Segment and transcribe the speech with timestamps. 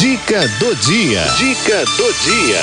[0.00, 1.22] Dica do dia.
[1.36, 2.62] Dica do dia.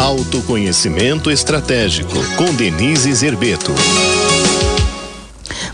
[0.00, 3.74] Autoconhecimento estratégico com Denise Zerbeto.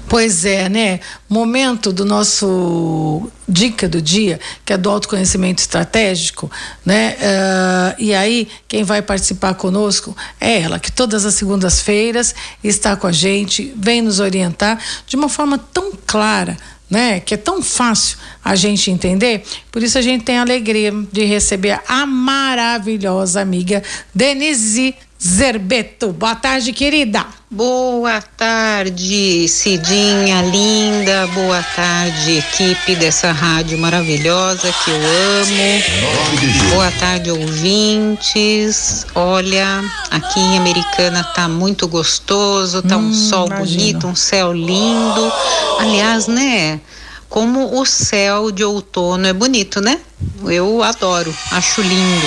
[0.08, 1.00] Pois é, né?
[1.28, 6.50] Momento do nosso dica do dia, que é do autoconhecimento estratégico,
[6.86, 7.16] né?
[7.18, 13.06] Uh, e aí, quem vai participar conosco é ela, que todas as segundas-feiras está com
[13.06, 16.56] a gente, vem nos orientar de uma forma tão clara,
[16.94, 17.18] né?
[17.18, 19.42] Que é tão fácil a gente entender.
[19.72, 23.82] Por isso a gente tem a alegria de receber a maravilhosa amiga
[24.14, 26.12] Denise Zerbeto.
[26.12, 27.26] Boa tarde, querida.
[27.50, 31.26] Boa tarde, Cidinha linda.
[31.28, 36.70] Boa tarde, equipe dessa rádio maravilhosa que eu amo.
[36.70, 39.06] Boa tarde, ouvintes.
[39.14, 43.78] Olha, aqui em Americana tá muito gostoso, tá um hum, sol imagino.
[43.78, 45.32] bonito, um céu lindo.
[45.78, 46.80] Aliás, né?
[47.28, 49.98] Como o céu de outono é bonito, né?
[50.44, 52.26] Eu adoro, acho lindo.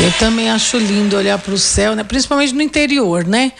[0.00, 2.02] Eu também acho lindo olhar para o céu, né?
[2.02, 3.52] principalmente no interior, né?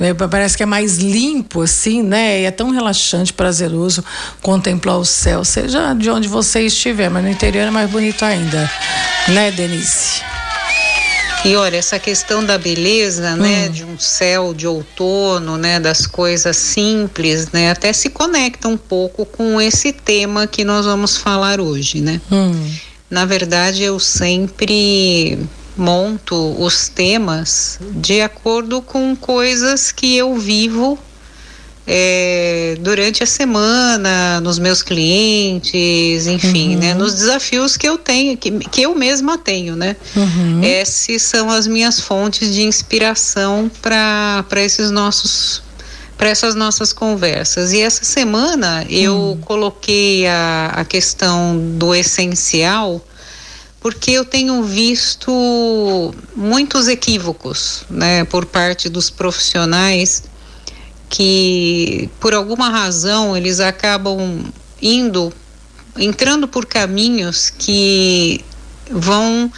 [0.00, 2.40] É, parece que é mais limpo, assim, né?
[2.40, 4.04] E é tão relaxante, prazeroso
[4.42, 8.70] contemplar o céu, seja de onde você estiver, mas no interior é mais bonito ainda,
[9.28, 10.35] né, Denise?
[11.46, 13.70] E olha, essa questão da beleza, né, hum.
[13.70, 19.24] de um céu de outono, né, das coisas simples, né, até se conecta um pouco
[19.24, 22.20] com esse tema que nós vamos falar hoje, né?
[22.32, 22.68] Hum.
[23.08, 25.38] Na verdade, eu sempre
[25.76, 30.98] monto os temas de acordo com coisas que eu vivo
[31.86, 36.80] é, durante a semana, nos meus clientes, enfim, uhum.
[36.80, 36.94] né?
[36.94, 39.94] Nos desafios que eu tenho, que, que eu mesma tenho, né?
[40.16, 40.62] Uhum.
[40.64, 45.64] Essas são as minhas fontes de inspiração para esses nossos
[46.18, 47.74] para essas nossas conversas.
[47.74, 49.36] E essa semana eu uhum.
[49.42, 53.04] coloquei a, a questão do essencial
[53.80, 55.30] porque eu tenho visto
[56.34, 60.24] muitos equívocos, né, por parte dos profissionais
[61.08, 64.44] que por alguma razão eles acabam
[64.80, 65.32] indo
[65.96, 68.44] entrando por caminhos que
[68.90, 69.50] vão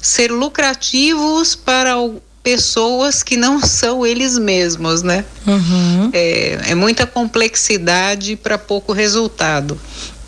[0.00, 1.94] ser lucrativos para
[2.42, 5.24] pessoas que não são eles mesmos, né?
[5.46, 6.10] Uhum.
[6.12, 9.78] É, é muita complexidade para pouco resultado.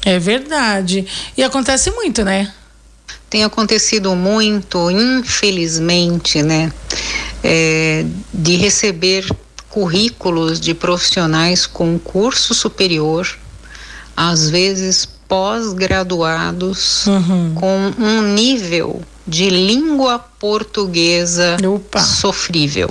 [0.05, 1.07] É verdade.
[1.37, 2.53] E acontece muito, né?
[3.31, 6.73] tem acontecido muito, infelizmente, né,
[7.45, 9.27] é, de receber
[9.79, 13.39] currículos de profissionais com curso superior,
[14.17, 17.55] às vezes pós-graduados, uhum.
[17.55, 22.01] com um nível de língua portuguesa Opa.
[22.01, 22.91] sofrível.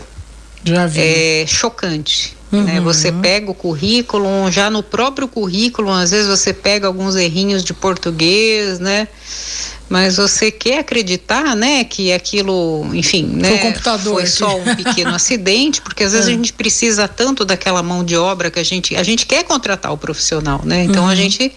[0.64, 1.02] Já vi.
[1.02, 2.38] É chocante.
[2.50, 2.60] Né?
[2.60, 2.66] Uhum.
[2.66, 2.80] Né?
[2.80, 7.74] Você pega o currículo, já no próprio currículo, às vezes você pega alguns errinhos de
[7.74, 9.10] português, né?
[9.90, 15.12] Mas você quer acreditar, né, que aquilo, enfim, né, foi, computador foi só um pequeno
[15.16, 16.32] acidente, porque às vezes é.
[16.32, 19.92] a gente precisa tanto daquela mão de obra que a gente, a gente quer contratar
[19.94, 20.84] o profissional, né?
[20.84, 21.10] Então uhum.
[21.10, 21.52] a gente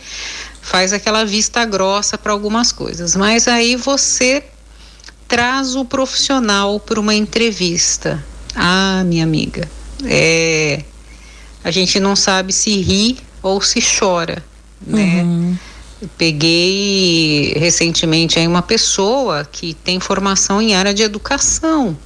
[0.63, 4.45] faz aquela vista grossa para algumas coisas, mas aí você
[5.27, 8.25] traz o profissional para uma entrevista.
[8.55, 9.69] Ah, minha amiga,
[10.05, 10.83] é,
[11.65, 14.45] a gente não sabe se ri ou se chora,
[14.87, 15.23] né?
[15.23, 15.70] Uhum
[16.16, 21.97] peguei recentemente aí uma pessoa que tem formação em área de educação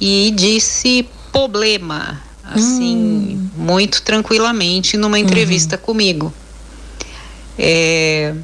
[0.00, 3.50] e disse problema, assim, hum.
[3.56, 5.22] muito tranquilamente numa uhum.
[5.22, 5.82] entrevista uhum.
[5.82, 6.34] comigo.
[7.58, 8.34] É,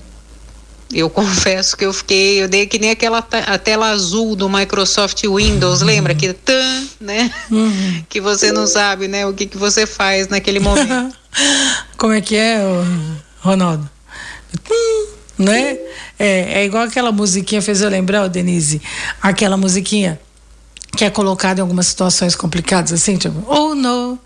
[0.93, 5.23] eu confesso que eu fiquei, eu dei que nem aquela a tela azul do Microsoft
[5.25, 5.87] Windows, uhum.
[5.87, 7.33] lembra que tan, né?
[7.51, 8.05] Uhum.
[8.09, 11.17] Que você não sabe, né, o que que você faz naquele momento.
[11.97, 12.61] Como é que é,
[13.41, 13.96] Ronaldo?
[15.39, 15.79] Né?
[16.19, 18.81] É, é igual aquela musiquinha, fez eu lembrar, Denise,
[19.21, 20.19] aquela musiquinha
[20.97, 24.19] que é colocada em algumas situações complicadas, assim, tipo, oh no,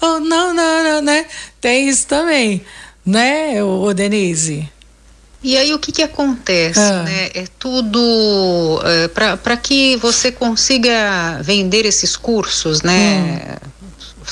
[0.00, 1.26] oh não, não, não, né?
[1.60, 2.62] Tem isso também,
[3.04, 4.68] né, o, Denise?
[5.42, 7.02] E aí o que que acontece, ah.
[7.04, 7.30] né?
[7.32, 13.58] É tudo é, para que você consiga vender esses cursos, né?
[13.64, 13.67] Hum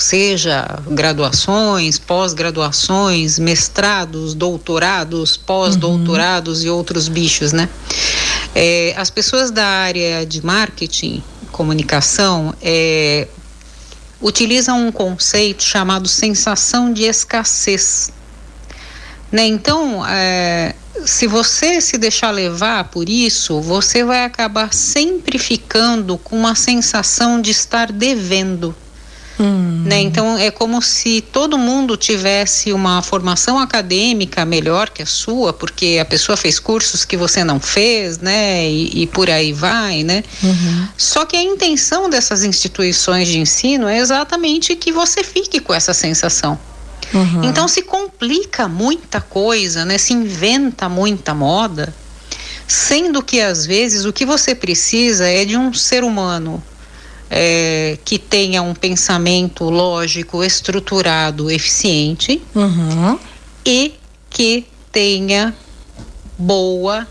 [0.02, 6.66] seja graduações, pós-graduações, mestrados, doutorados, pós-doutorados uhum.
[6.66, 7.68] e outros bichos, né?
[8.54, 11.22] É, as pessoas da área de marketing,
[11.52, 13.28] comunicação, é,
[14.20, 18.10] utilizam um conceito chamado sensação de escassez.
[19.30, 19.46] Né?
[19.46, 26.36] Então, é, se você se deixar levar por isso, você vai acabar sempre ficando com
[26.36, 28.74] uma sensação de estar devendo
[29.38, 29.82] Hum.
[29.84, 30.00] Né?
[30.00, 35.98] Então é como se todo mundo tivesse uma formação acadêmica melhor que a sua, porque
[36.00, 38.68] a pessoa fez cursos que você não fez, né?
[38.68, 40.24] E, e por aí vai, né?
[40.42, 40.88] Uhum.
[40.96, 45.92] Só que a intenção dessas instituições de ensino é exatamente que você fique com essa
[45.92, 46.58] sensação.
[47.12, 47.44] Uhum.
[47.44, 49.98] Então se complica muita coisa, né?
[49.98, 51.94] Se inventa muita moda,
[52.66, 56.62] sendo que às vezes o que você precisa é de um ser humano
[57.30, 63.18] é, que tenha um pensamento lógico, estruturado, eficiente uhum.
[63.64, 63.94] e
[64.30, 65.54] que tenha
[66.38, 67.06] boa,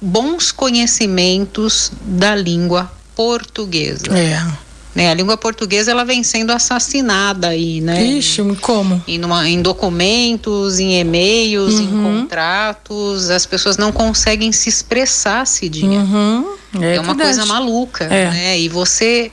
[0.00, 4.16] bons conhecimentos da língua portuguesa.
[4.16, 4.71] É.
[4.94, 5.10] Né?
[5.10, 8.04] A língua portuguesa ela vem sendo assassinada aí, né?
[8.04, 9.02] Ixi, como?
[9.08, 11.82] Em, numa, em documentos, em e-mails, uhum.
[11.82, 16.00] em contratos, as pessoas não conseguem se expressar, Cidinha.
[16.00, 16.56] Uhum.
[16.80, 17.38] É, é uma verdade.
[17.38, 18.30] coisa maluca, é.
[18.30, 18.60] né?
[18.60, 19.32] E você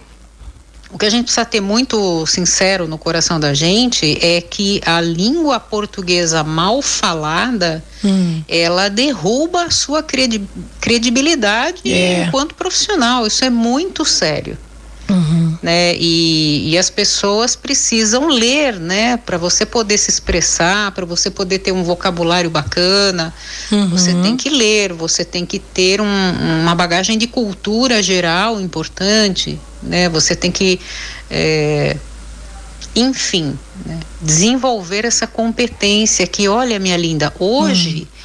[0.91, 4.99] o que a gente precisa ter muito sincero no coração da gente é que a
[4.99, 8.41] língua portuguesa mal falada hum.
[8.47, 10.03] ela derruba a sua
[10.81, 12.23] credibilidade é.
[12.23, 13.27] enquanto profissional.
[13.27, 14.57] Isso é muito sério.
[15.61, 15.93] Né?
[15.97, 19.17] E, e, as pessoas precisam ler, né?
[19.17, 23.33] Para você poder se expressar, para você poder ter um vocabulário bacana,
[23.69, 23.89] uhum.
[23.89, 29.59] você tem que ler, você tem que ter um, uma bagagem de cultura geral importante,
[29.83, 30.07] né?
[30.07, 30.79] Você tem que,
[31.29, 31.97] é,
[32.95, 33.99] enfim, né?
[34.21, 38.18] desenvolver essa competência que, olha, minha linda, hoje uhum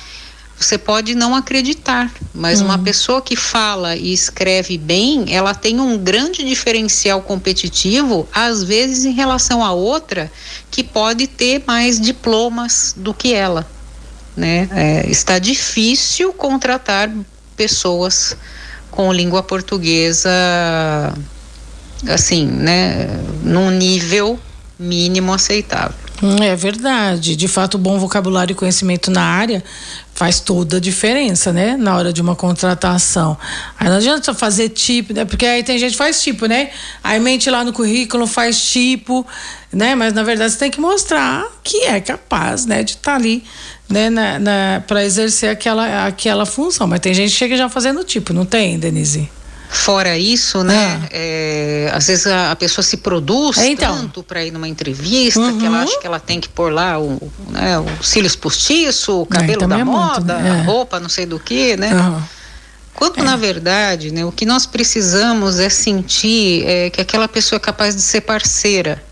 [0.59, 2.85] você pode não acreditar, mas uma uhum.
[2.85, 9.13] pessoa que fala e escreve bem, ela tem um grande diferencial competitivo, às vezes em
[9.13, 10.31] relação a outra
[10.71, 13.67] que pode ter mais diplomas do que ela.
[14.37, 14.69] Né?
[14.73, 17.11] É, está difícil contratar
[17.57, 18.37] pessoas
[18.91, 20.31] com língua portuguesa
[22.09, 23.09] assim, né,
[23.43, 24.39] num nível
[24.79, 26.04] mínimo aceitável.
[26.23, 27.35] É verdade.
[27.35, 29.63] De fato, bom vocabulário e conhecimento na área
[30.15, 31.77] faz toda a diferença, né?
[31.77, 33.37] Na hora de uma contratação.
[33.79, 35.25] Aí não adianta só fazer tipo, né?
[35.25, 36.71] Porque aí tem gente que faz tipo, né?
[37.03, 39.27] Aí mente lá no currículo, faz tipo,
[39.73, 39.95] né?
[39.97, 42.85] Mas na verdade você tem que mostrar que é capaz, né?
[42.85, 43.43] De estar tá ali,
[43.89, 44.09] né?
[44.09, 46.87] Na, na para exercer aquela, aquela função.
[46.87, 49.29] Mas tem gente que chega já fazendo tipo, não tem, Denise?
[49.75, 51.01] Fora isso, né?
[51.03, 51.09] Ah.
[51.11, 53.97] É, às vezes a, a, pessoa se produz é, então.
[53.97, 55.59] tanto para ir numa entrevista uhum.
[55.59, 59.27] que ela acha que ela tem que pôr lá o, né, os cílios postiço, o
[59.27, 60.61] cabelo é, da é moda, muito, né?
[60.61, 61.93] a roupa, não sei do que, né?
[61.93, 62.23] Uhum.
[62.95, 67.61] Quando na verdade, né, o que nós precisamos é sentir é, que aquela pessoa é
[67.61, 69.03] capaz de ser parceira.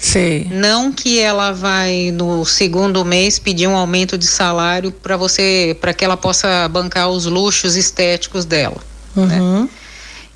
[0.00, 0.48] Sim.
[0.52, 5.92] Não que ela vai no segundo mês pedir um aumento de salário para você, para
[5.92, 8.78] que ela possa bancar os luxos estéticos dela.
[9.16, 9.40] Né?
[9.40, 9.62] Uhum.
[9.62, 9.68] Né?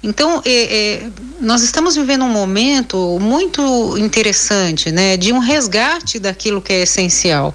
[0.06, 1.10] Então, é, é,
[1.40, 7.52] nós estamos vivendo um momento muito interessante, né, de um resgate daquilo que é essencial.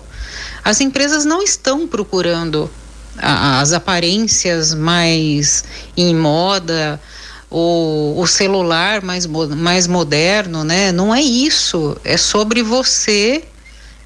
[0.62, 2.70] As empresas não estão procurando
[3.18, 5.64] a, as aparências mais
[5.96, 7.00] em moda,
[7.50, 10.92] ou o celular mais, mais moderno, né?
[10.92, 11.98] Não é isso.
[12.04, 13.44] É sobre você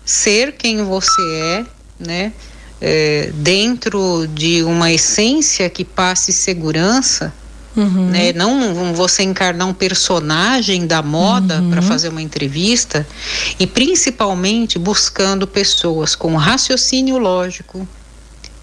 [0.04, 1.66] ser quem você é,
[2.00, 2.34] né?
[2.80, 7.34] É, dentro de uma essência que passe segurança,
[7.76, 8.10] Uhum.
[8.10, 8.32] Né?
[8.34, 11.70] Não você encarnar um personagem da moda uhum.
[11.70, 13.06] para fazer uma entrevista
[13.60, 17.88] e principalmente buscando pessoas com raciocínio lógico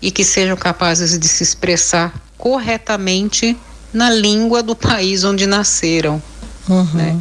[0.00, 3.57] e que sejam capazes de se expressar corretamente
[3.92, 6.21] na língua do país onde nasceram.
[6.69, 6.88] Uhum.
[6.95, 7.21] Né?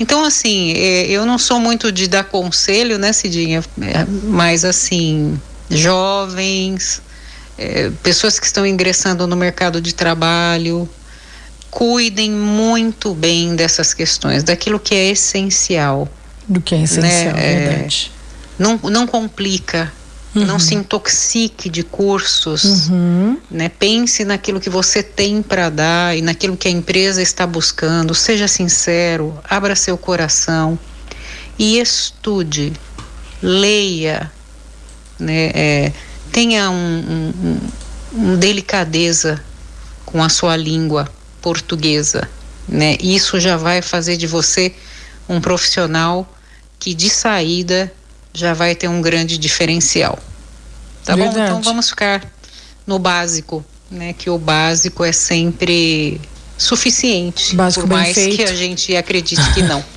[0.00, 3.62] Então, assim, é, eu não sou muito de dar conselho, né, Cidinha?
[3.80, 5.40] É, mas, assim,
[5.70, 7.00] jovens,
[7.56, 10.88] é, pessoas que estão ingressando no mercado de trabalho,
[11.72, 16.06] cuidem muito bem dessas questões, daquilo que é essencial.
[16.46, 17.66] Do que é essencial, né?
[17.66, 18.12] verdade.
[18.14, 19.90] É, não, não complica,
[20.34, 20.44] uhum.
[20.44, 23.38] não se intoxique de cursos, uhum.
[23.50, 23.70] né?
[23.70, 28.14] Pense naquilo que você tem para dar e naquilo que a empresa está buscando.
[28.14, 30.78] Seja sincero, abra seu coração
[31.58, 32.74] e estude,
[33.42, 34.30] leia,
[35.18, 35.50] né?
[35.54, 35.92] É,
[36.30, 37.58] tenha um, um,
[38.12, 39.42] um delicadeza
[40.04, 41.08] com a sua língua
[41.42, 42.30] portuguesa,
[42.68, 42.96] né?
[43.00, 44.72] Isso já vai fazer de você
[45.28, 46.26] um profissional
[46.78, 47.92] que de saída
[48.32, 50.18] já vai ter um grande diferencial.
[51.04, 51.36] Tá Verdade.
[51.36, 51.44] bom?
[51.44, 52.24] Então vamos ficar
[52.86, 54.12] no básico, né?
[54.12, 56.20] Que o básico é sempre
[56.62, 57.54] suficiente.
[57.56, 58.36] Básico por mais feito.
[58.36, 59.84] que a gente acredite que não.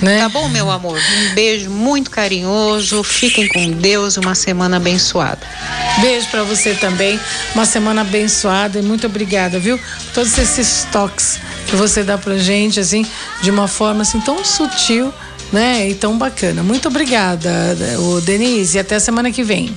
[0.00, 0.20] Né?
[0.20, 0.96] Tá bom, meu amor?
[0.96, 3.02] Um beijo muito carinhoso.
[3.02, 4.16] Fiquem com Deus.
[4.16, 5.40] Uma semana abençoada.
[6.00, 7.20] Beijo para você também.
[7.54, 9.78] Uma semana abençoada e muito obrigada, viu?
[10.14, 13.04] Todos esses toques que você dá pra gente, assim,
[13.42, 15.12] de uma forma assim tão sutil,
[15.52, 15.90] né?
[15.90, 16.62] E tão bacana.
[16.62, 18.78] Muito obrigada, o Denise.
[18.78, 19.74] E até a semana que vem.